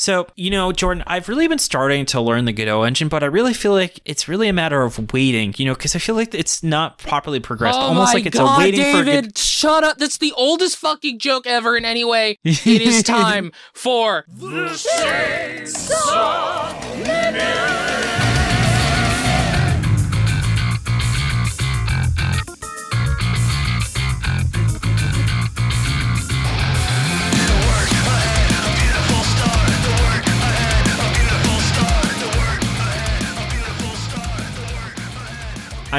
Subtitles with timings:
[0.00, 3.26] So, you know, Jordan, I've really been starting to learn the Godot engine, but I
[3.26, 6.34] really feel like it's really a matter of waiting, you know, because I feel like
[6.34, 7.78] it's not properly progressed.
[7.78, 9.38] Oh almost my like it's God, a waiting David, for.
[9.38, 9.98] shut up.
[9.98, 12.38] That's the oldest fucking joke ever in any way.
[12.44, 14.24] It is time for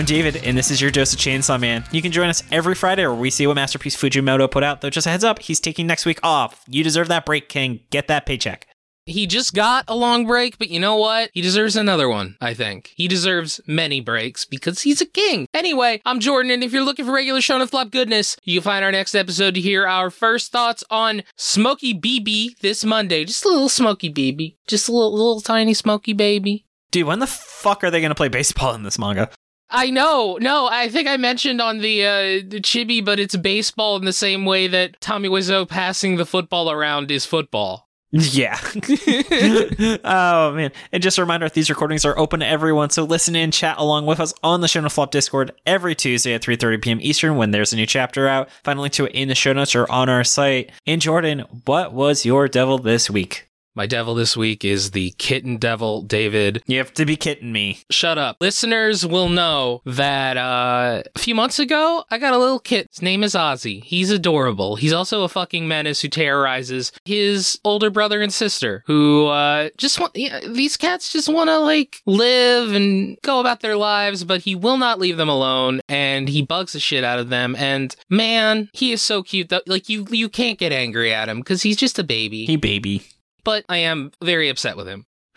[0.00, 1.84] I'm David, and this is your dose of Chainsaw Man.
[1.92, 4.88] You can join us every Friday where we see what Masterpiece Fujimoto put out, though
[4.88, 6.64] just a heads up, he's taking next week off.
[6.66, 7.80] You deserve that break, King.
[7.90, 8.66] Get that paycheck.
[9.04, 11.28] He just got a long break, but you know what?
[11.34, 12.94] He deserves another one, I think.
[12.96, 15.46] He deserves many breaks because he's a king.
[15.52, 18.82] Anyway, I'm Jordan, and if you're looking for regular Shonen Flop goodness, you can find
[18.82, 23.26] our next episode to hear our first thoughts on Smokey BB this Monday.
[23.26, 24.56] Just a little Smokey BB.
[24.66, 26.64] Just a little, little tiny Smokey baby.
[26.90, 29.30] Dude, when the fuck are they going to play baseball in this manga?
[29.70, 30.38] I know.
[30.40, 34.12] No, I think I mentioned on the uh, the chibi, but it's baseball in the
[34.12, 37.88] same way that Tommy Wiseau passing the football around is football.
[38.12, 38.58] Yeah.
[40.04, 40.72] oh man.
[40.90, 44.06] And just a reminder these recordings are open to everyone, so listen in, chat along
[44.06, 46.98] with us on the Shonen Flop Discord every Tuesday at 3:30 p.m.
[47.00, 48.50] Eastern when there's a new chapter out.
[48.64, 50.72] Find a link to it in the show notes or on our site.
[50.86, 53.49] And Jordan, what was your devil this week?
[53.76, 56.62] My devil this week is the kitten devil, David.
[56.66, 57.82] You have to be kidding me.
[57.90, 58.36] Shut up.
[58.40, 62.88] Listeners will know that uh, a few months ago, I got a little kit.
[62.90, 63.84] His name is Ozzy.
[63.84, 64.74] He's adorable.
[64.74, 70.00] He's also a fucking menace who terrorizes his older brother and sister, who uh, just
[70.00, 74.40] want yeah, these cats just want to like live and go about their lives, but
[74.40, 77.54] he will not leave them alone, and he bugs the shit out of them.
[77.56, 79.48] And man, he is so cute.
[79.50, 82.46] That like you you can't get angry at him because he's just a baby.
[82.46, 83.02] He baby.
[83.44, 85.06] But I am very upset with him.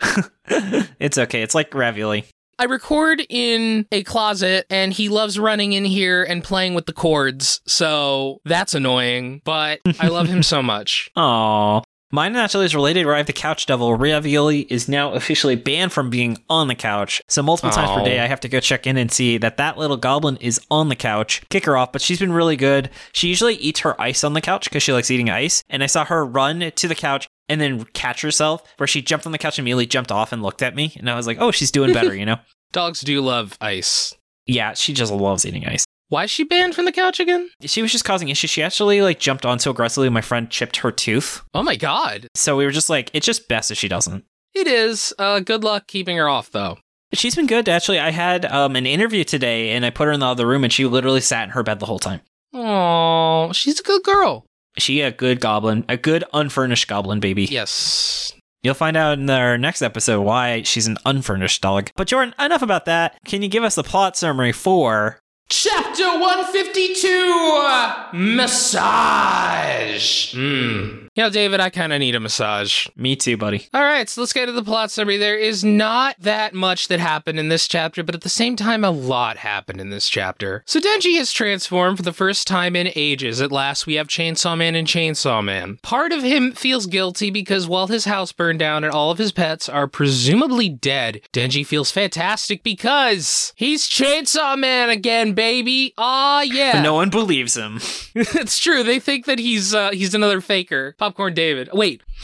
[0.98, 1.42] it's okay.
[1.42, 2.24] It's like ravioli.
[2.58, 6.92] I record in a closet and he loves running in here and playing with the
[6.92, 7.60] cords.
[7.66, 11.10] So that's annoying, but I love him so much.
[11.16, 11.82] Aww.
[12.14, 13.92] Mine actually is related where I have the couch devil.
[13.96, 17.20] Ravioli is now officially banned from being on the couch.
[17.28, 19.78] So multiple times per day, I have to go check in and see that that
[19.78, 21.42] little goblin is on the couch.
[21.50, 22.88] Kick her off, but she's been really good.
[23.12, 25.64] She usually eats her ice on the couch because she likes eating ice.
[25.68, 29.26] And I saw her run to the couch and then catch herself where she jumped
[29.26, 30.94] on the couch and immediately jumped off and looked at me.
[30.98, 32.36] And I was like, oh, she's doing better, you know?
[32.72, 34.14] Dogs do love ice.
[34.46, 35.84] Yeah, she just loves eating ice.
[36.08, 37.48] Why is she banned from the couch again?
[37.62, 38.50] She was just causing issues.
[38.50, 41.42] She actually like jumped on so aggressively, my friend chipped her tooth.
[41.54, 42.28] Oh my god.
[42.34, 44.24] So we were just like, it's just best if she doesn't.
[44.54, 45.12] It is.
[45.18, 46.78] Uh, good luck keeping her off, though.
[47.12, 47.68] She's been good.
[47.68, 50.64] Actually, I had um, an interview today, and I put her in the other room,
[50.64, 52.20] and she literally sat in her bed the whole time.
[52.52, 54.46] Oh, she's a good girl.
[54.78, 57.44] She a good goblin, a good unfurnished goblin baby.
[57.44, 58.34] Yes.
[58.62, 61.90] You'll find out in our next episode why she's an unfurnished dog.
[61.96, 63.18] But Jordan, enough about that.
[63.26, 65.20] Can you give us the plot summary for?
[65.50, 70.34] Chapter 152 Massage.
[70.34, 71.04] Hmm.
[71.16, 72.88] You know, David, I kind of need a massage.
[72.96, 73.68] Me too, buddy.
[73.72, 75.16] All right, so let's get to the plot summary.
[75.16, 78.82] There is not that much that happened in this chapter, but at the same time,
[78.82, 80.64] a lot happened in this chapter.
[80.66, 83.40] So Denji has transformed for the first time in ages.
[83.40, 85.78] At last, we have Chainsaw Man and Chainsaw Man.
[85.84, 89.30] Part of him feels guilty because while his house burned down and all of his
[89.30, 95.94] pets are presumably dead, Denji feels fantastic because he's Chainsaw Man again, baby.
[95.98, 96.72] Aw, yeah.
[96.74, 97.76] But no one believes him.
[98.14, 98.82] it's true.
[98.82, 100.94] They think that he's uh, he's another faker.
[100.98, 101.68] Popcorn David.
[101.72, 102.02] Wait.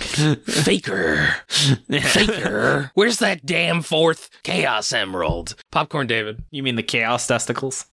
[0.46, 1.28] faker.
[1.48, 2.90] Faker.
[2.94, 5.56] Where's that damn fourth Chaos Emerald?
[5.70, 6.42] Popcorn David.
[6.50, 7.86] You mean the chaos testicles?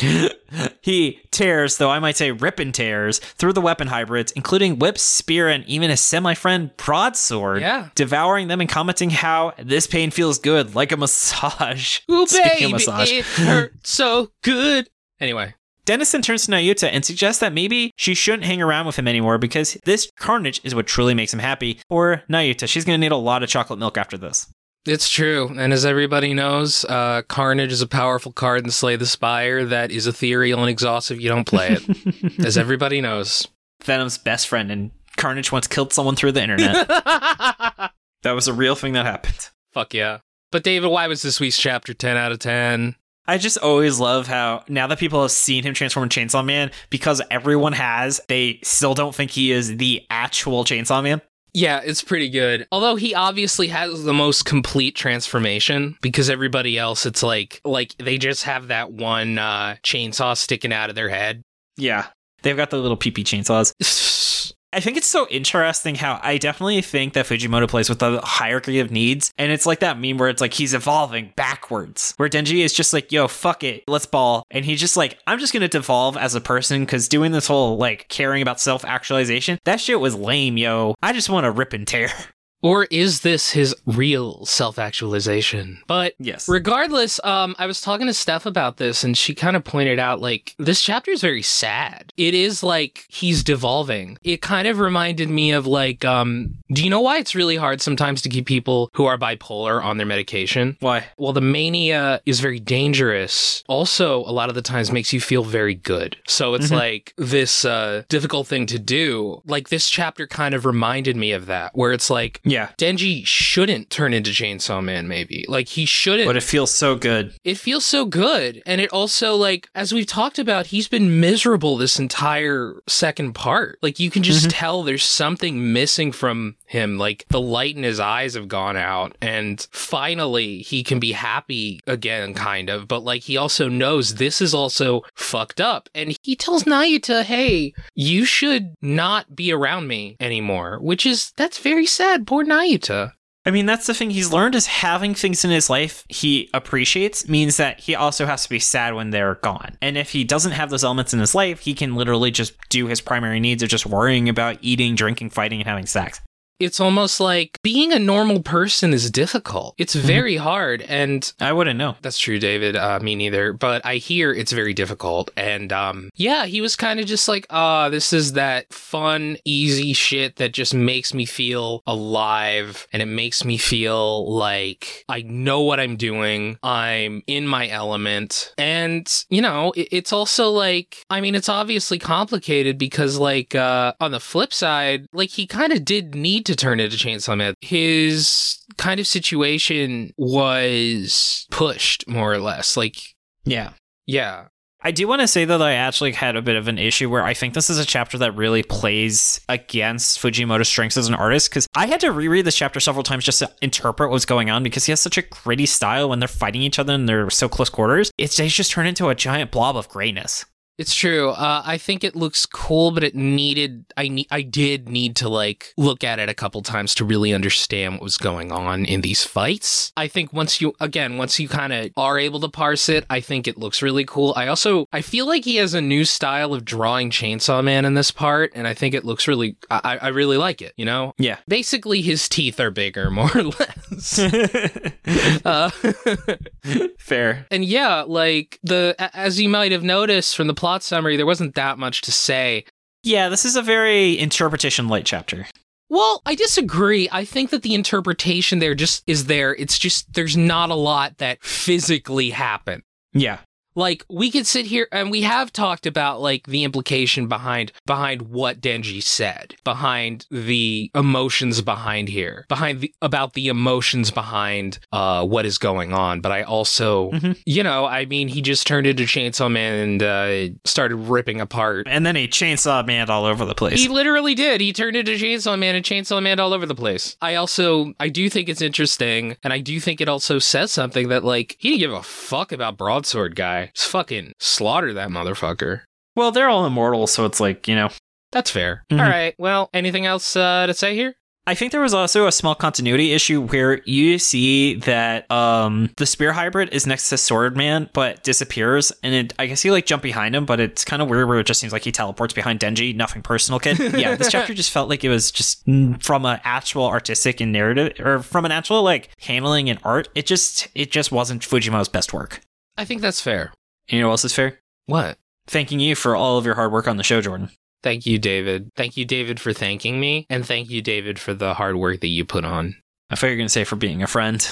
[0.82, 4.98] he tears, though I might say rip and tears, through the weapon hybrids, including whip,
[4.98, 7.88] spear, and even his semi friend broadsword, Yeah.
[7.94, 12.00] devouring them and commenting how this pain feels good, like a massage.
[12.10, 12.26] Ooh,
[12.58, 13.10] baby, massage.
[13.12, 14.88] it hurts so good.
[15.20, 15.54] Anyway.
[15.86, 19.08] Denji then turns to Nayuta and suggests that maybe she shouldn't hang around with him
[19.08, 21.80] anymore because this carnage is what truly makes him happy.
[21.88, 24.46] Or Nayuta, she's going to need a lot of chocolate milk after this.
[24.86, 25.48] It's true.
[25.58, 29.90] And as everybody knows, uh, Carnage is a powerful card in Slay the Spire that
[29.90, 31.20] is ethereal and exhaustive.
[31.20, 32.38] You don't play it.
[32.44, 33.46] as everybody knows.
[33.84, 36.88] Venom's best friend, and Carnage once killed someone through the internet.
[36.88, 37.92] that
[38.32, 39.50] was a real thing that happened.
[39.72, 40.18] Fuck yeah.
[40.50, 42.96] But David, why was this week's chapter 10 out of 10?
[43.26, 46.70] I just always love how now that people have seen him transform into Chainsaw Man,
[46.88, 51.22] because everyone has, they still don't think he is the actual Chainsaw Man.
[51.52, 52.66] Yeah, it's pretty good.
[52.70, 58.18] Although he obviously has the most complete transformation because everybody else it's like like they
[58.18, 61.42] just have that one uh chainsaw sticking out of their head.
[61.76, 62.06] Yeah.
[62.42, 63.74] They've got the little pee pee chainsaws.
[64.72, 68.78] I think it's so interesting how I definitely think that Fujimoto plays with the hierarchy
[68.78, 69.32] of needs.
[69.36, 72.92] And it's like that meme where it's like he's evolving backwards, where Denji is just
[72.92, 74.44] like, yo, fuck it, let's ball.
[74.50, 77.48] And he's just like, I'm just going to devolve as a person because doing this
[77.48, 80.94] whole like caring about self actualization, that shit was lame, yo.
[81.02, 82.10] I just want to rip and tear.
[82.62, 85.80] Or is this his real self actualization?
[85.86, 86.48] But Yes.
[86.48, 90.20] regardless, um, I was talking to Steph about this and she kind of pointed out
[90.20, 92.12] like this chapter is very sad.
[92.16, 94.18] It is like he's devolving.
[94.22, 97.80] It kind of reminded me of like, um, do you know why it's really hard
[97.80, 100.76] sometimes to keep people who are bipolar on their medication?
[100.80, 101.06] Why?
[101.16, 103.64] Well, the mania is very dangerous.
[103.68, 106.16] Also, a lot of the times makes you feel very good.
[106.26, 106.76] So it's Mhm.
[106.76, 109.40] like this uh, difficult thing to do.
[109.46, 112.70] Like this chapter kind of reminded me of that, where it's like Yeah.
[112.78, 115.44] Denji shouldn't turn into Chainsaw Man, maybe.
[115.48, 116.26] Like he shouldn't.
[116.28, 117.32] But it feels so good.
[117.44, 118.62] it feels so good.
[118.66, 123.78] And it also, like, as we've talked about, he's been miserable this entire second part.
[123.82, 124.50] Like, you can just Mhm.
[124.52, 126.98] tell there's something missing from him.
[126.98, 129.16] Like, the light in his eyes have gone out.
[129.20, 132.86] And finally, he can be happy again, kind of.
[132.88, 135.88] But, like, he also knows this is also fucked up.
[135.94, 141.58] And he tells Nayuta, hey, you should not be around me anymore, which is, that's
[141.58, 142.26] very sad.
[142.26, 143.12] Poor Nayuta.
[143.46, 147.26] I mean, that's the thing he's learned is having things in his life he appreciates
[147.26, 149.78] means that he also has to be sad when they're gone.
[149.80, 152.86] And if he doesn't have those elements in his life, he can literally just do
[152.86, 156.20] his primary needs of just worrying about eating, drinking, fighting, and having sex.
[156.60, 159.74] It's almost like being a normal person is difficult.
[159.78, 160.82] It's very hard.
[160.82, 161.96] And I wouldn't know.
[162.02, 162.76] that's true, David.
[162.76, 163.52] Uh, me neither.
[163.52, 165.30] But I hear it's very difficult.
[165.36, 169.92] And um, yeah, he was kind of just like, ah, this is that fun, easy
[169.92, 172.86] shit that just makes me feel alive.
[172.92, 176.58] And it makes me feel like I know what I'm doing.
[176.62, 178.52] I'm in my element.
[178.58, 183.94] And, you know, it, it's also like, I mean, it's obviously complicated because, like, uh,
[184.00, 187.54] on the flip side, like, he kind of did need to turn into Chainsaw Man.
[187.60, 192.76] His kind of situation was pushed more or less.
[192.76, 192.96] Like,
[193.44, 193.70] Yeah.
[194.06, 194.46] yeah.
[194.82, 197.22] I do want to say that I actually had a bit of an issue where
[197.22, 201.50] I think this is a chapter that really plays against Fujimoto's strengths as an artist
[201.50, 204.62] because I had to reread this chapter several times just to interpret what's going on
[204.62, 207.46] because he has such a gritty style when they're fighting each other and they're so
[207.46, 208.10] close quarters.
[208.16, 210.46] It's they just turn into a giant blob of grayness.
[210.80, 211.28] It's true.
[211.28, 213.84] Uh, I think it looks cool, but it needed.
[213.98, 214.26] I need.
[214.30, 218.02] I did need to like look at it a couple times to really understand what
[218.02, 219.92] was going on in these fights.
[219.94, 223.20] I think once you again, once you kind of are able to parse it, I
[223.20, 224.32] think it looks really cool.
[224.36, 227.92] I also I feel like he has a new style of drawing Chainsaw Man in
[227.92, 229.56] this part, and I think it looks really.
[229.70, 230.72] I, I really like it.
[230.78, 231.36] You know, Yeah.
[231.46, 234.18] basically his teeth are bigger, more or less.
[235.44, 235.68] uh,
[236.98, 237.46] Fair.
[237.50, 241.54] and yeah, like the as you might have noticed from the plot summary, there wasn't
[241.54, 242.64] that much to say.
[243.02, 245.46] Yeah, this is a very interpretation light chapter.
[245.88, 247.08] Well, I disagree.
[247.10, 249.54] I think that the interpretation there just is there.
[249.56, 252.82] It's just there's not a lot that physically happened.
[253.12, 253.38] Yeah.
[253.80, 258.22] Like we could sit here and we have talked about like the implication behind behind
[258.22, 265.24] what Denji said, behind the emotions behind here, behind the about the emotions behind uh
[265.24, 266.20] what is going on.
[266.20, 267.36] But I also, Mhm.
[267.46, 271.86] you know, I mean, he just turned into Chainsaw Man and uh, started ripping apart.
[271.88, 273.80] And then he chainsaw man all over the place.
[273.80, 274.60] He literally did.
[274.60, 277.16] He turned into Chainsaw Man and Chainsaw Man all over the place.
[277.22, 281.08] I also, I do think it's interesting, and I do think it also says something
[281.08, 283.69] that, like, he didn't give a fuck about Broadsword Guy.
[283.74, 285.82] Just fucking slaughter that motherfucker.
[286.16, 287.88] well, they're all immortal, so it's like, you know.
[288.32, 288.84] That's fair.
[288.90, 289.00] Mhm.
[289.02, 289.34] All right.
[289.38, 291.14] Well, anything else uh, to say here?
[291.46, 296.06] I think there was also a small continuity issue where you see that um the
[296.06, 300.02] spear hybrid is next to Swordman but disappears and it I guess see like jump
[300.02, 302.60] behind him but it's kind of weird where it just seems like he teleports behind
[302.60, 306.24] Denji nothing personal kid yeah this chapter just felt like it was just mm, from
[306.26, 310.68] an actual artistic and narrative or from an actual like handling and art it just
[310.74, 312.42] it just wasn't Fujimoto's best work
[312.76, 313.52] I think that's fair.
[313.90, 315.18] You know what else is fair What?
[315.46, 317.50] thanking you for all of your hard work on the show Jordan
[317.82, 318.68] Thank you, David.
[318.76, 322.08] Thank you, David, for thanking me, and thank you, David, for the hard work that
[322.08, 322.76] you put on.
[323.08, 324.46] I thought you were gonna say for being a friend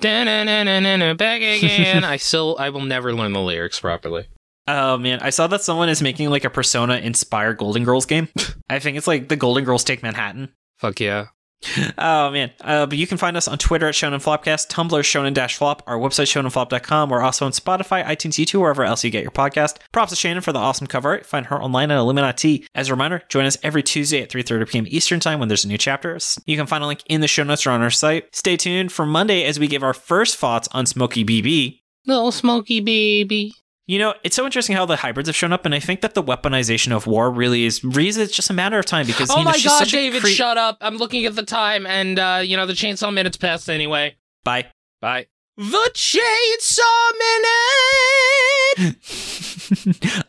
[0.00, 2.04] Back again.
[2.04, 4.26] I still, I will never learn the lyrics properly.
[4.66, 8.28] Oh man, I saw that someone is making like a Persona inspired Golden Girls game.
[8.68, 10.50] I think it's like the Golden Girls Take Manhattan.
[10.78, 11.26] Fuck yeah.
[11.98, 15.56] Oh man, uh, but you can find us on Twitter at Shonen Flopcast, Tumblr Shonen
[15.56, 17.10] Flop, our website ShonenFlop.com.
[17.10, 19.78] We're also on Spotify, iTunes, YouTube, wherever else you get your podcast.
[19.92, 21.26] Props to Shannon for the awesome cover art.
[21.26, 22.66] Find her online at illuminyatea.
[22.74, 24.84] As a reminder, join us every Tuesday at 3:30 p.m.
[24.88, 26.18] Eastern Time when there's a new chapter.
[26.46, 28.34] You can find a link in the show notes or on our site.
[28.34, 31.80] Stay tuned for Monday as we give our first thoughts on Smokey BB.
[32.06, 33.54] Little smoky baby.
[33.86, 36.14] You know, it's so interesting how the hybrids have shown up, and I think that
[36.14, 39.36] the weaponization of war really is reason it's just a matter of time because Oh
[39.38, 40.78] you know, my god, David, cre- shut up.
[40.80, 44.16] I'm looking at the time and uh, you know, the chainsaw minute's passed anyway.
[44.42, 44.66] Bye.
[45.02, 45.26] Bye.
[45.56, 46.82] The chainsaw
[48.78, 48.96] minute.